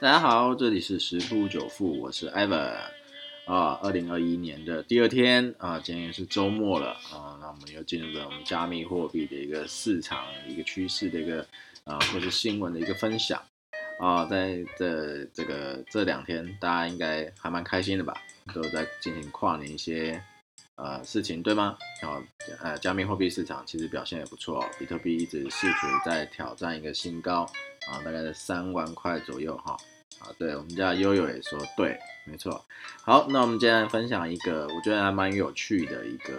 [0.00, 2.72] 大家好，这里是十突九富，我是 Evan，
[3.46, 3.80] 啊。
[3.82, 11.44] 二零二一年的第二天啊，今天是周末了啊，那我们又进入了我们加密货币的一个市场、一个趋势的一个
[11.82, 13.42] 啊，或是新闻的一个分享
[13.98, 14.24] 啊。
[14.26, 18.14] 在这这个这两天，大家应该还蛮开心的吧？
[18.54, 20.22] 都在进行跨年一些
[20.78, 21.76] 呃事情，对吗？
[22.02, 22.22] 后
[22.62, 27.42] 呃，加密货币市场其实表现也不错，比特币一直试图在挑战一个新高。
[27.90, 29.76] 啊，大概在三万块左右哈。
[30.20, 32.64] 啊，对我们家悠悠也说对，没错。
[33.02, 36.34] 好，那我们今天分享一个我觉得还蛮有趣的一个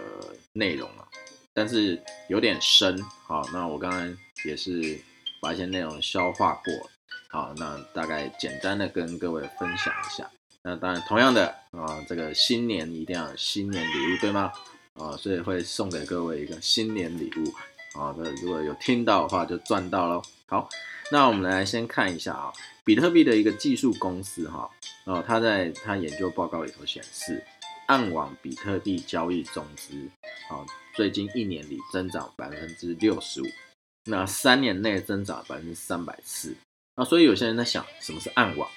[0.52, 1.08] 内容啊，
[1.52, 3.02] 但是有点深。
[3.26, 5.00] 好，那我刚刚也是
[5.40, 6.90] 把一些内容消化过。
[7.28, 10.30] 好，那大概简单的跟各位分享一下。
[10.62, 14.52] 那当然，同样的啊，这个新年一定要新年礼物，对吗？
[14.94, 17.98] 啊，所以会送给各位一个新年礼物。
[17.98, 20.22] 啊，那如果有听到的话，就赚到喽。
[20.46, 20.68] 好。
[21.12, 22.52] 那我们来先看一下啊，
[22.84, 24.70] 比特币的一个技术公司哈，
[25.06, 27.44] 哦，他在他研究报告里头显示，
[27.86, 30.08] 暗网比特币交易总值
[30.48, 30.62] 啊，
[30.94, 33.46] 最近一年里增长百分之六十五，
[34.04, 36.54] 那三年内增长百分之三百四。
[36.94, 38.70] 那所以有些人在想，什么是暗网？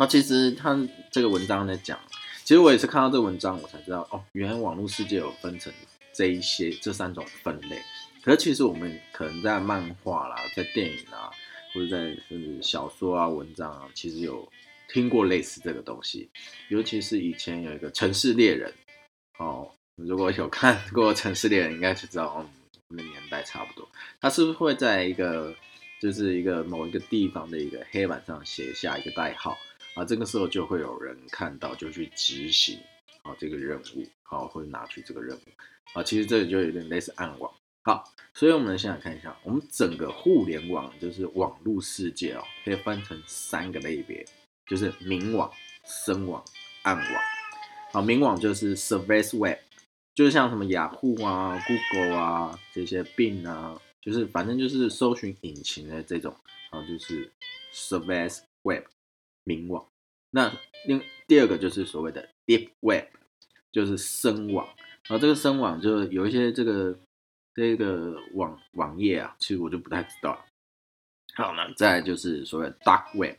[0.00, 0.74] 那其实他
[1.10, 2.00] 这个文章在讲，
[2.42, 5.70] 其实我也是看到这个文章，我才知道哦，原来网络世界有分成
[6.10, 7.78] 这一些这三种分类。
[8.24, 11.28] 可是其实我们可能在漫画啦，在电影啊，
[11.74, 14.50] 或者在甚至小说啊、文章啊，其实有
[14.88, 16.30] 听过类似这个东西。
[16.70, 18.72] 尤其是以前有一个《城市猎人》
[19.44, 22.46] 哦，如果有看过《城市猎人》，应该就知道哦，
[22.88, 23.86] 我们年代差不多。
[24.18, 25.54] 他是不是会在一个
[26.00, 29.58] 就是一个某一个地方的一个黑板上写下一个代号
[30.00, 30.04] 啊？
[30.04, 32.78] 这个时候就会有人看到，就去执行
[33.22, 35.40] 啊这个任务，好，或者拿取这个任务
[35.92, 36.02] 啊。
[36.02, 37.52] 其实这个就有点类似暗网。
[37.82, 44.24] 好，所以我们现在看一下，我们整个互联网就是网络世界哦，可以分成三个类别，
[44.66, 45.50] 就是明网、
[45.84, 46.44] 深网、
[46.82, 47.22] 暗网。
[47.92, 49.58] 好，明网就是 Service Web，
[50.14, 56.36] 就是像什么雅虎啊、Google 啊这些 Bing 啊，就是反正就是搜寻引擎的这种，
[56.70, 57.30] 然后就是
[57.72, 58.84] Service Web
[59.44, 59.84] 明网。
[60.30, 60.52] 那
[60.86, 63.06] 另第二个就是所谓的 Deep Web，
[63.72, 64.66] 就是深网。
[65.08, 66.98] 然后这个深网就有一些这个。
[67.52, 70.46] 这个网网页啊，其实我就不太知道了。
[71.34, 73.36] 好，那再就是所谓 dark web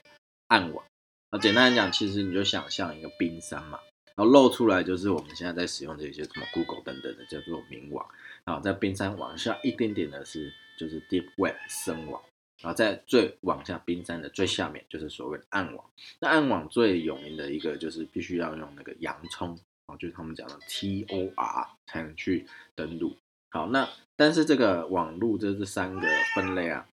[0.47, 0.85] 暗网。
[1.31, 3.79] 那简单来讲，其实你就想象一个冰山嘛，
[4.15, 8.05] 然后露出来就是我们现在在使用这些什么 Google 等等的叫做明网。
[8.43, 12.21] 然后在冰山往下一点点的是就是 deep web 深网。
[12.61, 15.85] 然后在最往下冰山的最下面就是所谓的暗网。
[16.19, 23.17] 那暗网最有名的一个就是必须要用那个洋葱啊，就是他们讲的 Tor 才能去登录。
[23.49, 26.87] 好，那但是这个网络这这三个分类啊，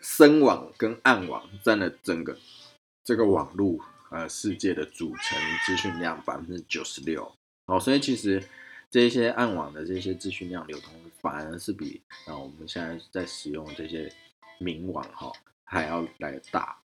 [0.00, 2.36] 深网跟暗网占了整个
[3.04, 3.78] 这个网络
[4.10, 7.32] 呃世界的组成资讯量百分之九十六。
[7.66, 8.42] 好，所以其实
[8.90, 14.12] 这些暗网的这些资讯量流通反而是比啊我们现在在使用这些
[14.58, 15.32] 明网哈
[15.64, 16.78] 还要来大。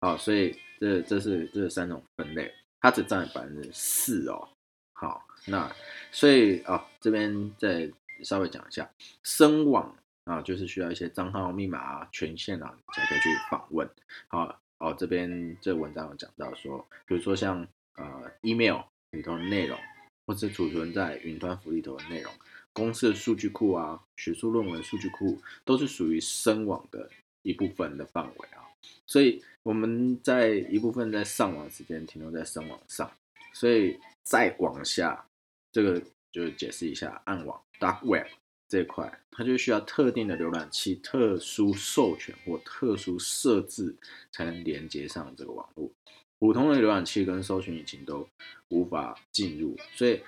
[0.00, 4.48] 好，所以这这是这三种分类，它只占百分之四哦。
[4.94, 5.70] 好，那
[6.10, 7.90] 所以啊这边再。
[8.22, 8.88] 稍微讲一下，
[9.24, 9.92] 深网
[10.26, 13.88] 啊，就是需要一些账号、密码啊、权限啊，才可以去访问。
[14.28, 17.66] 好，哦，这边这文章有讲到说，比如说像
[17.96, 18.80] 呃，email
[19.10, 19.76] 里头的内容，
[20.24, 22.32] 或是储存在云端服务里头的内容，
[22.72, 27.10] 公司的数据库啊，学术论文数据库，都是属于深网的
[27.42, 28.62] 一部分的范围啊。
[29.06, 33.10] 所以我们在一部分在上网时间停留在深网上，
[33.52, 35.26] 所以再往下
[35.70, 36.02] 这个。
[36.32, 38.26] 就解释一下暗网 （dark web）
[38.66, 43.94] 这一块，它就需要特定的浏览器、特殊授权或特殊设置
[44.30, 45.90] 才能连接上这个网络。
[46.38, 48.26] 普通的浏览器跟搜寻引擎都
[48.68, 49.76] 无法进入。
[49.94, 50.22] 所以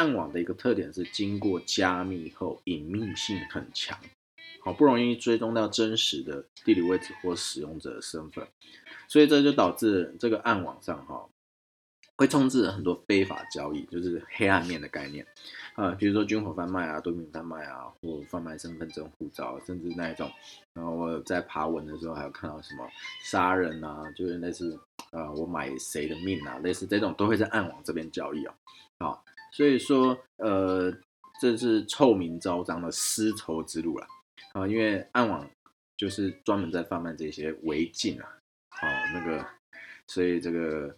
[0.00, 3.98] 暗网的一个特点是经过加密后隐秘性很强，
[4.62, 8.48] 好不容易追踪到真实的地理位置或使用者的身份。
[9.08, 11.28] 所以这就导致这个暗网上哈。
[12.16, 15.26] 会充斥很多非法交易，就是黑暗面的概念
[15.74, 20.30] 啊，比如说军火贩卖啊、毒品贩卖啊，或贩卖身份证、护照，甚至那一种。
[20.74, 22.86] 然后我在爬文的时候，还有看到什么
[23.22, 24.78] 杀人啊，就是类似
[25.12, 28.52] 呃，我买谁的命啊，类似这种都会在暗网这边交易哦。
[28.98, 30.92] 好，所以说呃，
[31.40, 34.06] 这是臭名昭彰的丝绸之路了
[34.52, 35.48] 啊，因为暗网
[35.96, 38.28] 就是专门在贩卖这些违禁啊，
[38.68, 39.46] 好那个，
[40.06, 40.94] 所以这个。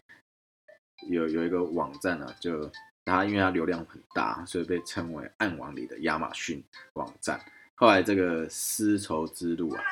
[1.08, 2.70] 有有一个网站呢，就
[3.04, 6.62] 它因为它流量很大，所以被称为暗网里的亚马逊
[6.92, 7.40] 网站。
[7.74, 9.82] 后来这个丝绸之路啊，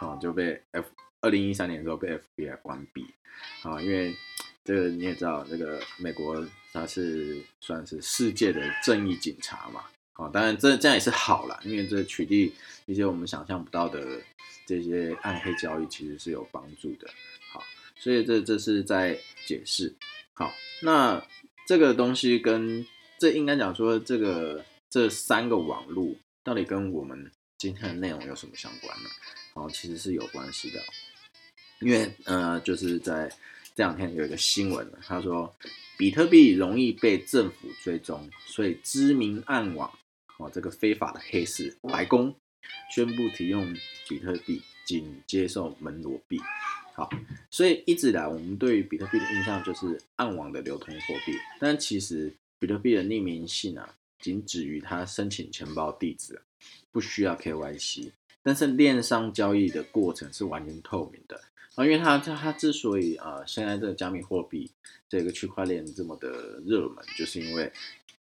[0.00, 0.90] 哦就被 F
[1.20, 3.06] 二零一三年的时候被 FBI 关闭
[3.62, 4.12] 啊，因为
[4.64, 6.44] 这个你也知道，这个美国
[6.76, 12.52] 他是算是世界的正义警察嘛，啊，当然这这样也是好了，因为这取缔
[12.84, 14.20] 一些我们想象不到的
[14.66, 17.08] 这些暗黑交易，其实是有帮助的。
[17.50, 17.62] 好，
[17.98, 19.96] 所以这这是在解释。
[20.34, 20.52] 好，
[20.82, 21.26] 那
[21.66, 22.86] 这个东西跟
[23.18, 29.08] 这应该讲说，这个这三个网路到底跟我们今天的内容有什么相关呢？
[29.54, 30.82] 好，其实是有关系的，
[31.80, 33.32] 因为呃，就是在。
[33.76, 35.54] 这两天有一个新闻，他说
[35.98, 39.92] 比特币容易被政府追踪，所以知名暗网
[40.38, 42.34] 哦，这个非法的黑市白宫
[42.90, 43.76] 宣布提用
[44.08, 46.40] 比特币，仅接受门罗币。
[46.94, 47.10] 好，
[47.50, 56.40] 所以一直以来我们对于比特币的印象就是暗网的流通货币，但其实比特币的匿名性啊，仅止于它申请钱包地址，
[56.90, 58.10] 不需要 KYC，
[58.42, 61.38] 但是链上交易的过程是完全透明的。
[61.76, 64.68] 啊，因为它它它之所以啊，现在这个加密货币
[65.08, 67.72] 这个区块链这么的热门，就是因为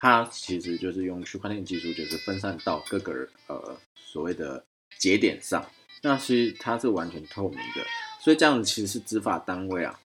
[0.01, 4.65] 它其实就是用区块链技术，就是分散到各个呃所谓的
[4.99, 5.65] 节点上，
[6.03, 7.85] 那其实它是完全透明的，
[8.21, 10.01] 所以这样子其实是执法单位啊，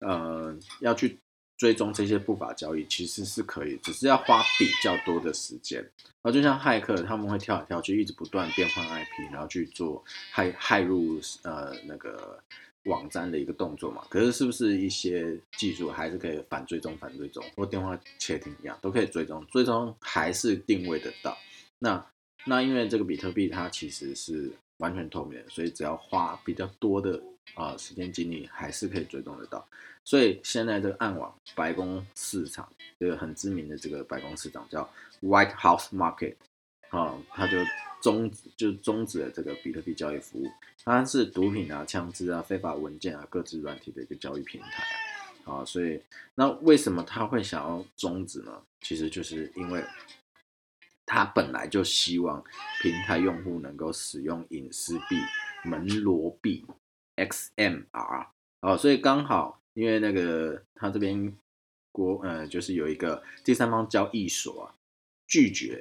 [0.00, 1.18] 呃要去。
[1.58, 5.80] 追踪这些不法交易其实是可以，只是要花比较多的时间。
[6.20, 10.04] 然后就像骇客，他们会跳来跳去，一直不断变换 IP，然后去做
[10.34, 12.38] 骇骇入呃那个
[12.86, 14.04] 网站的一个动作嘛。
[14.08, 21.36] 可是是不是一些技术还是可以反追踪、反追踪，或电话窃听一样，都可以追踪，追踪还是定位得到。
[21.78, 22.04] 那
[22.46, 27.22] 那因为这个比特币它其实是完全透明的，所以只要花比较多的
[27.54, 29.66] 啊时间精力，还是可以追踪得到。
[30.04, 32.68] 所以现在这个暗网白宫市场，
[33.00, 34.88] 这个很知名的这个白宫市场叫
[35.20, 36.36] White House Market，
[36.90, 37.58] 啊，他就
[38.00, 40.46] 终就终止了这个比特币交易服务。
[40.84, 44.84] 它是毒品啊、枪支啊、非法文件啊、各自软体的一个交易平台
[45.44, 46.00] 啊，啊，所以
[46.34, 48.62] 那为什么他会想要终止呢？
[48.80, 49.84] 其实就是因为
[51.04, 52.42] 他本来就希望
[52.82, 55.16] 平台用户能够使用隐私币
[55.64, 56.64] 门罗币
[57.16, 58.26] XMR，
[58.60, 59.60] 啊，所以刚好。
[59.76, 61.36] 因为那个他这边
[61.92, 64.74] 国呃，就是有一个第三方交易所啊，
[65.26, 65.78] 拒绝，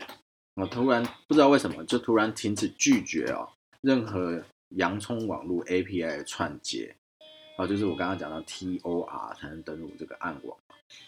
[0.56, 3.48] 我突然不知道为什么就突然停止拒绝哦，
[3.81, 6.96] 任何洋葱网络 API 的串接，
[7.57, 10.57] 啊，就是我刚刚讲到 TOR 才能登录这个暗网，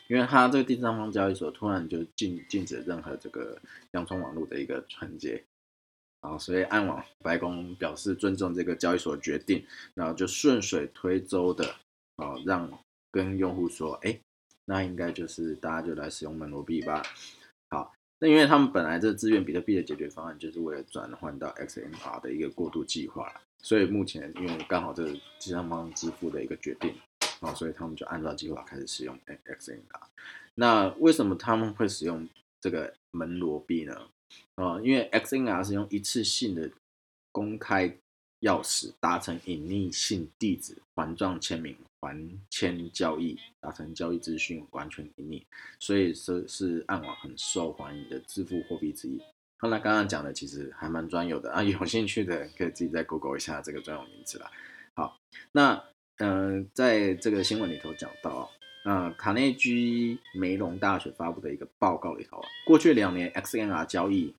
[0.08, 3.60] 因为他这个第三方交易所突然就禁禁止任何这个
[3.92, 5.44] 洋葱网络的一个串接，
[6.22, 11.76] 啊，所以暗网白宫表示尊重这个交易所决定，然后就顺水推舟的。
[12.18, 12.68] 哦，让
[13.12, 14.20] 跟用户说，哎，
[14.66, 17.04] 那应该就是大家就来使用门罗币吧。
[17.70, 23.32] 好，那因为他们本来这自愿比特币的解决方案就是为了转换到 XMR 的一个过渡计划
[23.62, 26.96] 所以目前因为刚好这是第三方支付的一个决定，
[27.42, 29.80] 啊，所以他们就按照计划开始使用 XMR。
[30.56, 32.28] 那为什么他们会使用
[32.60, 33.96] 这个门罗币呢？
[34.56, 36.70] 啊，因为 XMR 是用一次性的
[37.32, 37.88] 公开
[38.42, 41.76] 钥匙达成隐匿性地址环状签名。
[42.00, 45.44] 还签交易达成交易资讯完全隐匿，
[45.80, 49.22] 所以是是暗网很受欢迎的支付货币之一。
[49.62, 54.52] 那刚刚讲的其实还蛮专有的啊，有兴趣的可以自己再 Google 一下这个专有名词啦。
[54.94, 55.18] 好，
[55.52, 55.84] 那
[56.18, 58.52] 嗯，在这个新闻里头讲到，
[58.86, 64.36] 嗯，卡内基梅隆大学发布的一个报告里头啊，过去两年 XNR 交易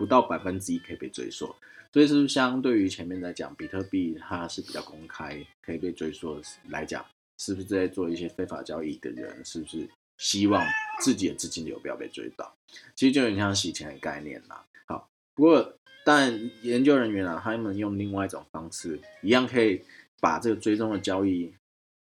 [0.00, 1.54] 不到百分之一可以被追溯。
[1.92, 6.40] 所以是不是相对于前面来讲比特币，它是比较公开，可以被追溯
[6.70, 7.04] 来讲，
[7.36, 10.64] 是不是在做一些非法交易的人，是不是希望
[11.00, 12.56] 自己的资金流不要被追到？
[12.94, 14.64] 其实就有点像洗钱的概念啦。
[14.86, 19.82] 好，不过但研究人员啊，他们用另外一种方式，一样可以
[20.20, 21.52] 把这个追踪的交易，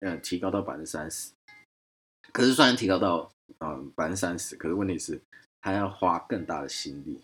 [0.00, 1.30] 嗯，提高到百分之三十。
[2.32, 5.20] 可是虽然提高到嗯百分之三十，可是问题是
[5.60, 7.20] 还要花更大的心力。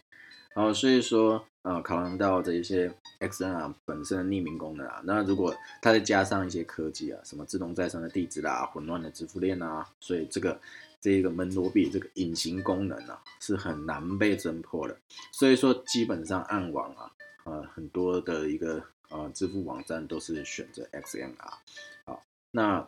[0.54, 1.44] 然后所以说。
[1.64, 10.60] 呃，考量到这一些 XNR 本身的匿名功能啊，那如果它再加上一些科技啊，什么自动再生的地址啦、混乱的支付链啊，所以这个
[11.00, 14.94] 这一个门罗币这个隐形功能啊，是很难被侦破的。
[15.32, 17.10] 所以说，基本上暗网啊，
[17.44, 21.32] 呃，很多的一个呃支付网站都是选择 XNR。
[22.04, 22.86] 好，那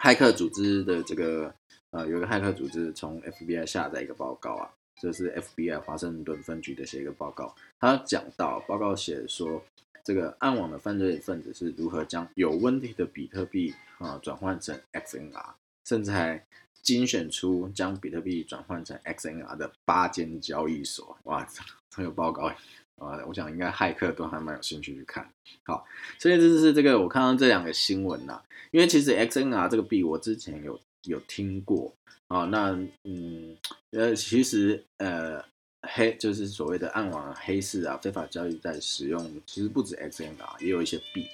[0.00, 1.54] 骇客组织的这个
[1.90, 4.70] 呃，有个骇客组织从 FBI 下载一个报告啊。
[5.00, 9.64] 这是 FBI 华盛顿分局的写一个报告，他讲到报告写说，
[10.04, 15.54] 这个暗网的犯罪分子是如何将有问题的比特币啊转换成 XNR，
[15.86, 16.44] 甚至还
[16.82, 21.16] 精选出将比特币转换成 XNR 的八间交易所。
[21.24, 21.48] 哇，
[21.90, 22.52] 很有报告
[22.96, 25.26] 呃，我想应该骇客都还蛮有兴趣去看。
[25.64, 25.86] 好，
[26.18, 31.94] 所以这就是这个我看到这两个新闻呐，因为其实 XNR 这个币我之前有有听过
[32.30, 32.70] 啊，那
[33.02, 33.56] 嗯
[33.90, 35.44] 呃，其实呃
[35.82, 41.26] 黑就是所谓的暗网黑市啊，非法交易在使用，其实不止 XNR，也有一些币，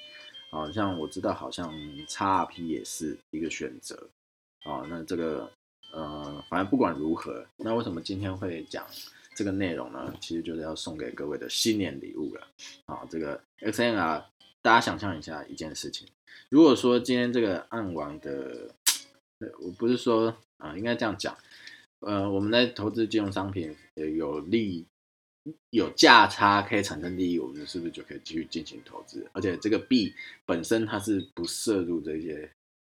[0.50, 1.70] 啊，像我知道好像
[2.08, 4.08] XRP 也是一个选择，
[4.64, 5.50] 啊，那这个
[5.92, 8.86] 呃，反正不管如何，那为什么今天会讲？
[9.34, 12.48] 这个内容呢，其实就是要送给各位的新年礼物了。
[12.86, 14.24] 啊，这个 XNR，
[14.62, 16.08] 大家想象一下一件事情，
[16.48, 18.70] 如果说今天这个暗网的，
[19.60, 21.36] 我不是说啊，应该这样讲，
[22.00, 23.76] 呃，我们在投资金融商品
[24.16, 24.86] 有利
[25.70, 29.28] 有价差可以产生利益，我们是不是就可以继续进行投资？
[29.32, 32.50] 而且这个币本身它是不涉入这些。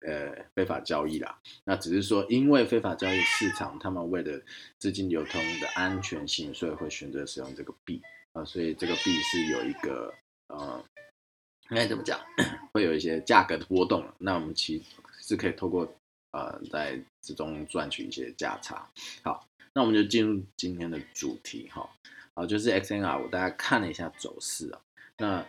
[0.07, 4.41] 呃，非法交易啦，那只是说，因为非法交易市场，他们为了
[4.79, 8.01] 资金流通的安全性，所以会选择使用这个币
[8.33, 10.15] 啊，所以这个币是有一个
[10.47, 10.85] 呃，
[11.71, 12.21] 应该怎么讲，
[12.73, 14.07] 会有一些价格的波动。
[14.19, 14.85] 那我们其实
[15.21, 15.93] 是可以透过
[16.31, 16.97] 呃，在
[17.29, 18.89] 之中赚取一些价差。
[19.23, 21.89] 好，那我们就进入今天的主题哈，
[22.33, 24.81] 啊，就是 XNR，我大概看了一下走势啊，
[25.19, 25.47] 那。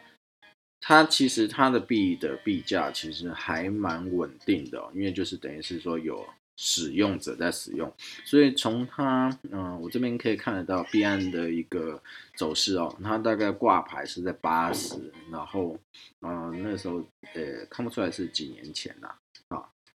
[0.81, 7.93] 它其实它的币的币价其实还蛮稳定的，因为就是等于是说有使用者在使用，
[8.24, 12.01] 所以从它嗯，我这边可以看得到币安的一个
[12.38, 15.77] 走势哦，它大概挂牌是在八十，然后
[16.21, 19.19] 嗯那时候呃看不出来是几年前啦啊，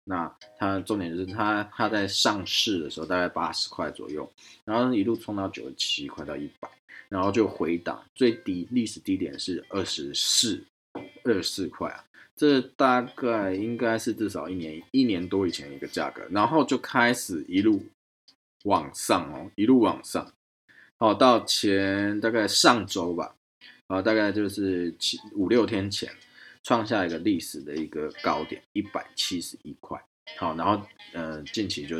[0.03, 4.31] 那它重点就是它它在上市的时候大概八十块左右，
[4.65, 6.69] 然后一路冲到九十七块到一百，
[7.09, 10.63] 然后就回档，最低历史低点是二十四。
[11.23, 12.03] 二十四块啊，
[12.35, 17.85] 这大概应该是至少一年一年多以前一个价格，然后就开始一路
[18.63, 20.33] 往上哦，一路往上，
[20.97, 23.35] 好到前大概上周吧，
[23.87, 26.11] 啊大概就是七五六天前
[26.63, 29.99] 创下一个历史的一个高点一百七十一块，
[30.37, 31.97] 好，然后呃近期就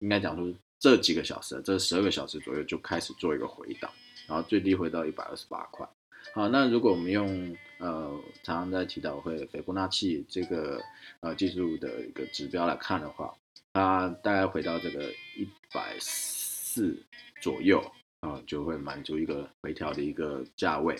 [0.00, 3.90] 应该讲说这几个小时，这十二个小时左右就开始做一个回档，
[4.26, 5.88] 然后最低回到一百二十八块。
[6.34, 10.80] 好，那如果我们用呃常常在提到会斐波那契这个
[11.20, 13.34] 呃技术的一个指标来看的话，
[13.72, 15.04] 它大概回到这个
[15.36, 16.96] 一百四
[17.40, 17.82] 左右
[18.20, 20.94] 啊，就会满足一个回调的一个价位。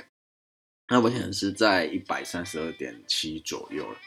[0.88, 3.98] 那目前是在一百三十二点七左右了。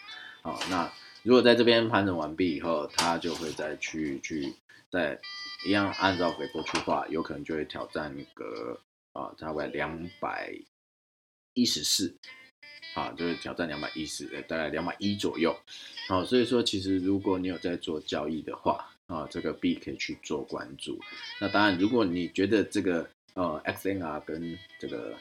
[0.41, 0.91] 好，那
[1.24, 4.53] 如果在这边盘整完毕以后，它就会再去去
[4.89, 5.19] 再
[5.65, 8.79] 一样按照回波去画，有可能就会挑战一个
[9.13, 10.53] 啊大概两百。
[11.53, 12.15] 一十四，
[12.93, 15.60] 啊，就是挑战两百一十，大概两百一左右，
[16.07, 21.00] 好，所以说其实如果你有在做交易的话，啊，这个币可以去做关注。
[21.41, 25.15] 那当然，如果你觉得这个呃 XNR 跟这个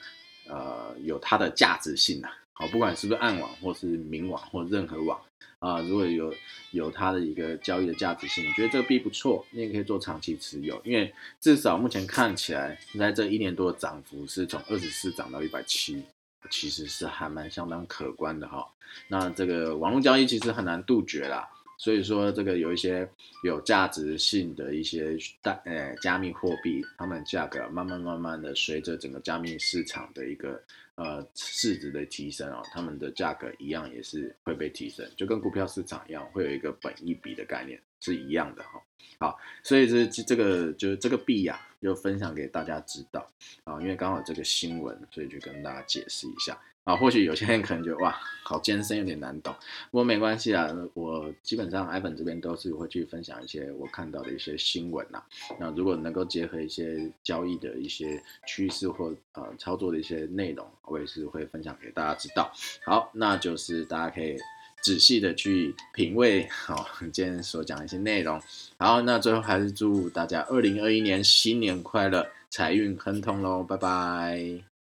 [0.48, 5.20] 呃有它的价值性啊，好，不管是不是暗网或是明网或任何网
[5.58, 6.32] 啊，如果有
[6.70, 16.02] 有它的一个交易的价值性，你觉得这个币不错，你也可以做长期持有，因为至少目前看起来，在这一年多的涨幅是从二十四涨到一百七。
[16.48, 18.64] 其实是还蛮相当可观的哈，
[19.08, 21.44] 那这个网络交易其实很难杜绝啦，
[21.78, 23.08] 所以说这个有一些
[23.42, 30.62] 有价值性的一些大呃加密货币，它们价格慢慢慢慢的随着整个加密市场的一个
[30.94, 38.82] 呃市值的提升啊，它们的价格一样也是会被提升，就跟股票市场一样，会有一个本益比的概念是一样的哈。
[39.18, 41.60] 好，所以这这个就是这个币呀。
[41.82, 43.30] 就分享给大家知道
[43.62, 46.96] 啊，因为刚好这个新闻，所以就跟大家解释一下啊。
[46.96, 49.54] 或许有些人可能觉得哇，好艰深，有点难懂。
[49.90, 55.22] 不过没关系啊，我基本上 i 粉这边都是会去分享一些我看到的一些新闻呐。
[55.60, 62.50] 那如果能够结合一些交易的一些趋势或呃操作的一些内容，我也是会分享给大家知道。
[62.86, 64.38] 好，那就是大家可以。
[64.82, 68.40] 仔细的去品味，好，今天所讲的一些内容。
[68.78, 74.75] 好，那最后还是祝大家二零二一年新年快乐，财运亨通喽，拜拜。